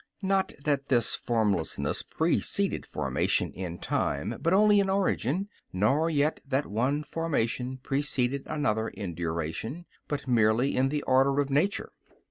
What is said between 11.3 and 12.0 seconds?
of nature.